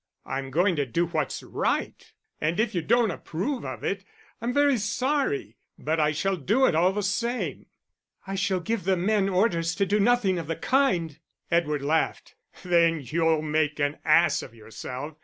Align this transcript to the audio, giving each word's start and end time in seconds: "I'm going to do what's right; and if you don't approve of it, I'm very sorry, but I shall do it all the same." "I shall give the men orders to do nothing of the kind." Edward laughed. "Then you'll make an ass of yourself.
"I'm 0.25 0.49
going 0.49 0.75
to 0.77 0.85
do 0.87 1.05
what's 1.05 1.43
right; 1.43 2.11
and 2.41 2.59
if 2.59 2.73
you 2.73 2.81
don't 2.81 3.11
approve 3.11 3.63
of 3.63 3.83
it, 3.83 4.03
I'm 4.41 4.51
very 4.51 4.77
sorry, 4.79 5.57
but 5.77 5.99
I 5.99 6.11
shall 6.11 6.37
do 6.37 6.65
it 6.65 6.73
all 6.73 6.91
the 6.91 7.03
same." 7.03 7.67
"I 8.25 8.33
shall 8.33 8.61
give 8.61 8.85
the 8.85 8.97
men 8.97 9.29
orders 9.29 9.75
to 9.75 9.85
do 9.85 9.99
nothing 9.99 10.39
of 10.39 10.47
the 10.47 10.55
kind." 10.55 11.19
Edward 11.51 11.83
laughed. 11.83 12.33
"Then 12.63 13.01
you'll 13.05 13.43
make 13.43 13.79
an 13.79 13.99
ass 14.03 14.41
of 14.41 14.55
yourself. 14.55 15.17